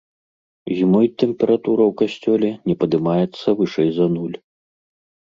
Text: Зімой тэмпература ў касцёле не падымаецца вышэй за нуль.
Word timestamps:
Зімой 0.77 1.07
тэмпература 1.23 1.83
ў 1.87 1.93
касцёле 2.01 2.49
не 2.71 2.75
падымаецца 2.85 3.47
вышэй 3.61 3.89
за 3.99 4.05
нуль. 4.15 4.33